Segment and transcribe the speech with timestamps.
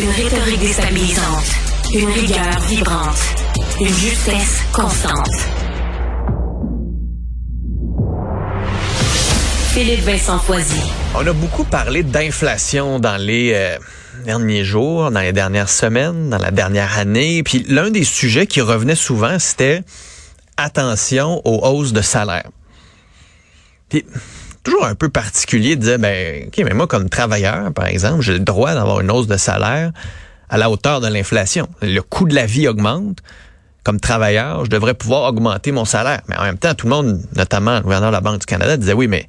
[0.00, 1.44] Une rhétorique déstabilisante.
[1.92, 3.18] Une rigueur vibrante.
[3.80, 5.26] Une justesse constante.
[9.72, 10.80] Philippe Vincent Foisy.
[11.16, 13.76] On a beaucoup parlé d'inflation dans les euh,
[14.24, 17.42] derniers jours, dans les dernières semaines, dans la dernière année.
[17.42, 19.82] Puis l'un des sujets qui revenait souvent, c'était
[20.56, 22.50] attention aux hausses de salaire.
[23.88, 24.04] Puis
[24.82, 28.40] un peu particulier de dire, ben, OK, mais moi, comme travailleur, par exemple, j'ai le
[28.40, 29.92] droit d'avoir une hausse de salaire
[30.48, 31.68] à la hauteur de l'inflation.
[31.82, 33.18] Le coût de la vie augmente.
[33.84, 36.20] Comme travailleur, je devrais pouvoir augmenter mon salaire.
[36.28, 38.76] Mais en même temps, tout le monde, notamment le gouverneur de la Banque du Canada,
[38.76, 39.26] disait, oui, mais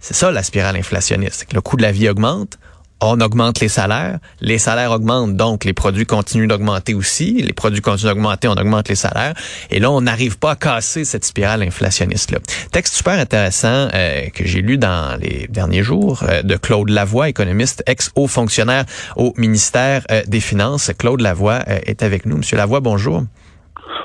[0.00, 1.46] c'est ça la spirale inflationniste.
[1.46, 2.58] Que le coût de la vie augmente,
[3.02, 7.80] on augmente les salaires, les salaires augmentent, donc les produits continuent d'augmenter aussi, les produits
[7.80, 9.34] continuent d'augmenter, on augmente les salaires,
[9.70, 12.38] et là, on n'arrive pas à casser cette spirale inflationniste-là.
[12.70, 17.28] Texte super intéressant euh, que j'ai lu dans les derniers jours euh, de Claude Lavoie,
[17.28, 18.84] économiste, ex-haut fonctionnaire
[19.16, 20.90] au ministère euh, des Finances.
[20.96, 22.38] Claude Lavoie est avec nous.
[22.38, 23.24] Monsieur Lavoie, bonjour.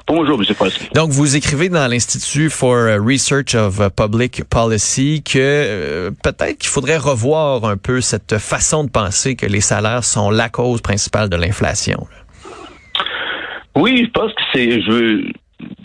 [0.08, 0.70] Bonjour, M.
[0.94, 6.98] Donc, vous écrivez dans l'Institut for Research of Public Policy que euh, peut-être qu'il faudrait
[6.98, 11.36] revoir un peu cette façon de penser que les salaires sont la cause principale de
[11.36, 12.08] l'inflation.
[13.76, 14.82] Oui, je pense que c'est.
[14.82, 15.24] Je veux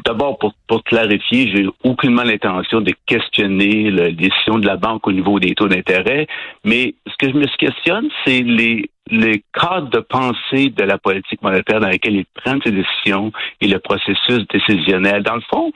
[0.05, 5.13] d'abord pour, pour clarifier, j'ai aucunement l'intention de questionner la décision de la banque au
[5.13, 6.27] niveau des taux d'intérêt,
[6.65, 11.43] mais ce que je me questionne, c'est les les cadres de pensée de la politique
[11.43, 15.23] monétaire dans lesquels ils prennent ces décisions et le processus décisionnel.
[15.23, 15.73] Dans le fond,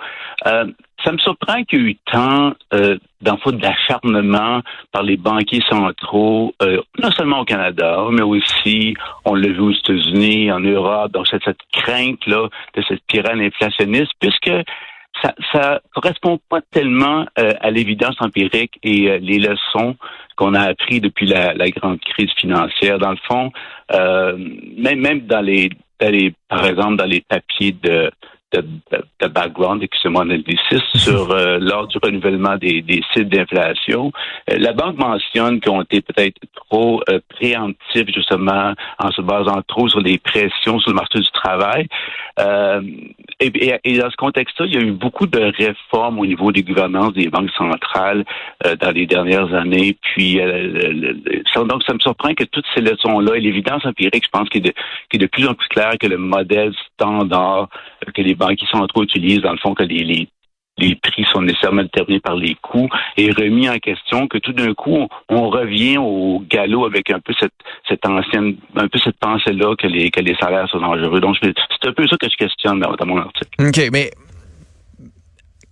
[0.47, 0.67] euh,
[1.05, 6.81] ça me surprend qu'il y ait eu tant euh, d'acharnement par les banquiers centraux, euh,
[7.03, 11.45] non seulement au Canada, mais aussi, on l'a vu aux États-Unis, en Europe, donc cette,
[11.45, 14.51] cette crainte-là de cette spirale inflationniste, puisque
[15.23, 19.97] ça, ça correspond pas tellement euh, à l'évidence empirique et euh, les leçons
[20.37, 22.99] qu'on a appris depuis la, la, grande crise financière.
[22.99, 23.53] Dans le fond,
[23.93, 24.37] euh,
[24.77, 28.11] même, même dans les, dans les, par exemple, dans les papiers de
[28.53, 28.65] de,
[29.21, 30.25] de, background, excusez-moi,
[30.95, 34.13] sur euh, lors du renouvellement des, des sites d'inflation.
[34.51, 39.89] Euh, la banque mentionne qu'on était peut-être trop euh, préemptifs, justement, en se basant trop
[39.89, 41.89] sur les pressions sur le marché du travail.
[42.39, 42.81] Euh,
[43.41, 46.63] et, et, dans ce contexte-là, il y a eu beaucoup de réformes au niveau des
[46.63, 48.25] gouvernances des banques centrales
[48.81, 49.97] dans les dernières années.
[50.01, 50.39] Puis,
[51.55, 54.75] donc, ça me surprend que toutes ces leçons-là et l'évidence empirique, je pense, qu'il est,
[55.13, 57.69] de, de plus en plus clair que le modèle standard
[58.15, 58.36] que les
[58.71, 60.29] sont trop utilisent, dans le fond, que les,
[60.79, 64.75] les, prix sont nécessairement déterminés par les coûts et remis en question, que tout d'un
[64.75, 67.55] coup, on, revient au galop avec un peu cette,
[67.89, 71.21] cette ancienne, un peu cette pensée-là que les, que les salaires sont dangereux.
[71.21, 73.49] Donc, c'est un peu ça que je questionne dans, dans mon article.
[73.61, 74.11] OK, mais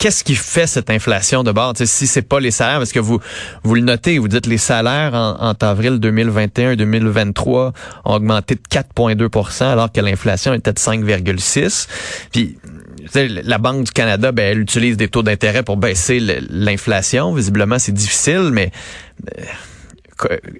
[0.04, 1.72] qu'est-ce qui fait cette inflation de bord?
[1.82, 3.20] si c'est pas les salaires, parce que vous
[3.62, 7.72] vous le notez, vous dites les salaires en, avril 2021-2023
[8.04, 11.88] ont augmenté de 4,2% alors que l'inflation était de 5,6.
[12.32, 12.58] Puis
[13.14, 17.32] la Banque du Canada, ben, elle utilise des taux d'intérêt pour baisser l'inflation.
[17.32, 18.72] Visiblement, c'est difficile, mais
[19.38, 19.42] euh,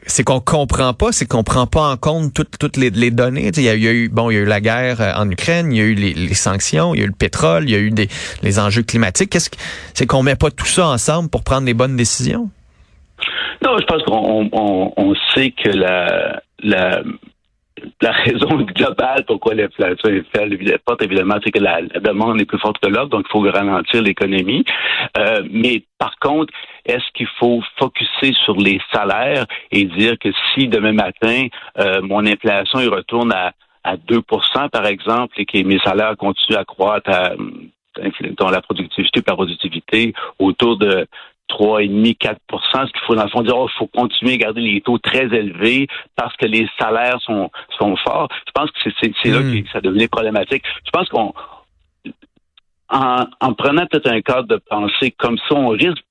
[0.06, 3.50] c'est qu'on comprend pas, c'est qu'on prend pas en compte toutes, les, données.
[3.56, 5.78] Il y, a, eu bon, il y a eu la guerre euh, en Ukraine, il
[5.78, 7.90] y a eu les, sanctions, il y a eu le pétrole, il y a eu
[7.90, 8.08] des
[8.42, 9.30] les enjeux climatiques.
[9.30, 9.56] Qu'est-ce que
[9.94, 12.50] c'est qu'on met pas tout ça ensemble pour prendre les bonnes décisions?
[13.64, 17.02] Non, je pense qu'on on, sait que la, la
[18.00, 22.78] la raison globale pourquoi l'inflation est forte, évidemment, c'est que la, demande est plus forte
[22.78, 24.64] que l'offre, donc il faut ralentir l'économie.
[25.18, 26.52] Euh, mais par contre,
[26.84, 31.46] est-ce qu'il faut focuser sur les salaires et dire que si demain matin,
[31.78, 33.52] euh, mon inflation il retourne à,
[33.84, 37.32] à 2% par exemple, et que mes salaires continuent à croître à
[38.38, 41.06] dans la productivité par productivité autour de
[41.50, 44.60] 3,5, 4% ce qu'il faut dans le fond dire, oh, il faut continuer à garder
[44.60, 48.28] les taux très élevés parce que les salaires sont, sont forts.
[48.46, 49.62] Je pense que c'est là hmm.
[49.62, 50.64] que ça devenait problématique.
[50.84, 51.32] Je pense qu'on
[52.88, 56.04] en, en, prenant peut-être un cadre de pensée comme ça, on risque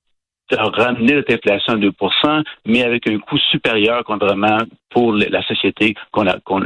[0.50, 4.58] de ramener notre inflation à 2% mais avec un coût supérieur contrairement
[4.90, 6.60] pour la société qu'on a, qu'on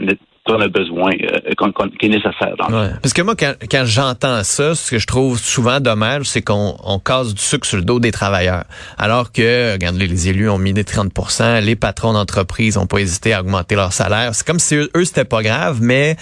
[0.53, 2.55] qu'on a besoin, euh, qui est nécessaire.
[3.03, 6.77] Parce que moi, quand, quand j'entends ça, ce que je trouve souvent dommage, c'est qu'on
[6.83, 8.65] on casse du sucre sur le dos des travailleurs.
[8.97, 13.33] Alors que, regardez, les élus ont mis des 30% les patrons d'entreprise n'ont pas hésité
[13.33, 14.35] à augmenter leur salaire.
[14.35, 16.17] C'est comme si eux, c'était pas grave, mais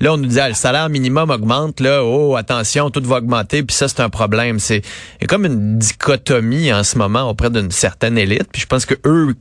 [0.00, 3.62] là, on nous dit, ah, le salaire minimum augmente, là, oh, attention, tout va augmenter,
[3.62, 4.58] puis ça, c'est un problème.
[4.58, 4.82] C'est
[5.28, 9.34] comme une dichotomie en ce moment auprès d'une certaine élite, puis je pense que eux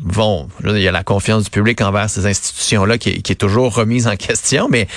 [0.00, 0.48] vont.
[0.64, 4.16] il y a la confiance du public envers ces institutions-là qui, est toujours remise en
[4.16, 4.88] question, mais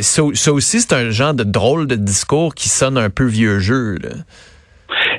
[0.00, 0.22] ça,
[0.52, 3.98] aussi, c'est un genre de drôle de discours qui sonne un peu vieux jeu.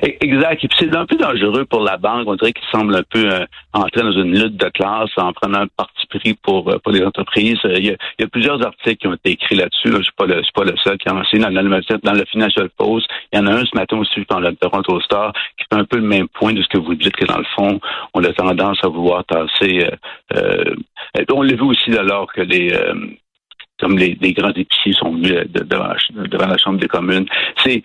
[0.02, 0.64] Exact.
[0.64, 2.26] Et puis c'est un peu dangereux pour la banque.
[2.26, 5.60] On dirait qu'il semble un peu euh, entrer dans une lutte de classe en prenant
[5.60, 7.58] un parti pris pour, euh, pour les entreprises.
[7.64, 9.90] Euh, il y, a, y, a, plusieurs articles qui ont été écrits là-dessus.
[9.92, 12.24] Je suis, pas le, suis pas le seul qui en a dans, le, dans le
[12.26, 13.06] Financial Post.
[13.32, 15.84] Il y en a un ce matin aussi dans le Toronto Star qui fait un
[15.84, 17.80] peu le même point de ce que vous dites, que dans le fond,
[18.14, 19.88] on a tendance à vouloir tasser.
[20.34, 20.74] Euh,
[21.32, 22.72] on l'a vu aussi alors que les
[23.80, 27.26] comme les, les, grands épiciers sont venus devant, devant, la Chambre des communes.
[27.64, 27.82] C'est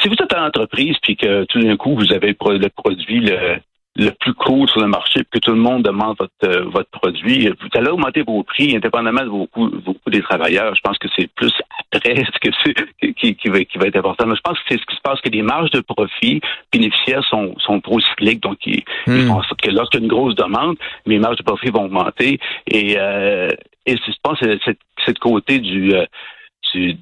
[0.00, 3.58] si vous êtes en entreprise puis que tout d'un coup vous avez le produit le,
[3.96, 6.90] le plus cool sur le marché, puis que tout le monde demande votre, euh, votre
[6.90, 10.74] produit, vous allez augmenter vos prix indépendamment de vos coûts, vos coûts des travailleurs.
[10.74, 11.52] Je pense que c'est plus
[11.92, 14.26] après ce que c'est qui, qui, va, qui va être important.
[14.26, 16.40] Mais je pense que c'est ce qui se passe que les marges de profit
[16.72, 19.28] bénéficiaires sont, sont pro-cycliques, donc ils, hmm.
[19.28, 20.76] font en sorte que lorsqu'il y a une grosse demande,
[21.06, 22.40] mes marges de profit vont augmenter.
[22.66, 23.48] Et, euh,
[23.86, 24.58] et je pense que
[25.04, 26.06] c'est côté du, euh,
[26.72, 26.96] du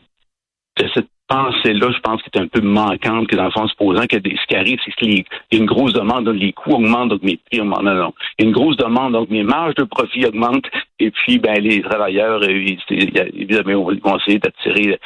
[0.79, 4.06] de cette pensée-là, je pense, qu'elle est un peu manquante, que dans le fond, supposant
[4.06, 7.08] que ce qui arrive, c'est qu'il y a une grosse demande, donc les coûts augmentent,
[7.11, 7.84] donc mes prix augmentent.
[7.84, 8.14] Non, non.
[8.38, 10.67] Il y a une grosse demande, donc mes marges de profit augmentent,
[10.99, 14.99] et puis, ben, les travailleurs, euh, évidemment, vont essayer d'attirer,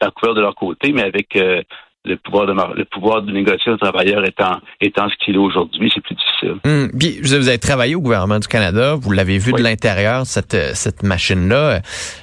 [0.00, 1.62] la couleur de leur côté, mais avec euh,
[2.06, 5.90] le pouvoir de le pouvoir de négocier un travailleur étant étant ce qu'il est aujourd'hui,
[5.94, 6.90] c'est plus difficile.
[6.98, 11.02] Puis vous avez travaillé au gouvernement du Canada, vous l'avez vu de l'intérieur cette cette
[11.02, 11.80] machine là.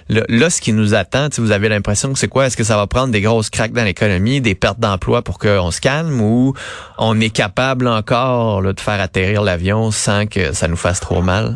[0.09, 2.45] Là, ce qui nous attend, vous avez l'impression que c'est quoi?
[2.45, 5.71] Est-ce que ça va prendre des grosses craques dans l'économie, des pertes d'emplois pour qu'on
[5.71, 6.53] se calme, ou
[6.97, 11.21] on est capable encore là, de faire atterrir l'avion sans que ça nous fasse trop
[11.21, 11.55] mal?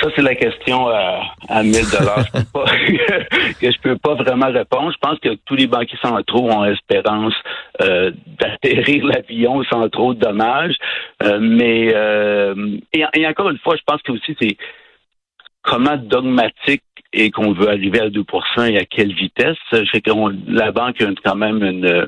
[0.00, 2.24] Ça, c'est la question à, à 1000 dollars
[3.60, 4.92] que je peux pas vraiment répondre.
[4.92, 7.34] Je pense que tous les banquiers centraux ont espérance
[7.82, 10.76] euh, d'atterrir l'avion sans trop de dommages.
[11.22, 14.56] Euh, mais euh, et, encore une fois, je pense que aussi c'est
[15.62, 19.56] comment dogmatique et qu'on veut arriver à 2% et à quelle vitesse.
[19.72, 22.04] Je que la banque a quand même une,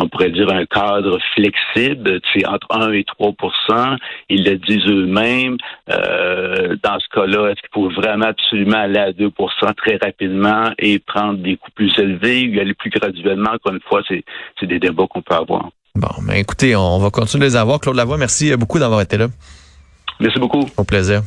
[0.00, 3.96] on pourrait dire un cadre flexible, c'est entre 1 et 3%
[4.30, 5.58] Ils le disent eux-mêmes.
[5.90, 9.30] Euh, dans ce cas-là, est-ce qu'il faut vraiment absolument aller à 2%
[9.76, 13.50] très rapidement et prendre des coûts plus élevés ou aller plus graduellement?
[13.50, 15.68] Encore une fois, c'est des débats qu'on peut avoir.
[15.94, 17.78] Bon, mais écoutez, on va continuer de les avoir.
[17.78, 19.28] Claude Lavoie, merci beaucoup d'avoir été là.
[20.18, 20.64] Merci beaucoup.
[20.76, 21.22] Au plaisir.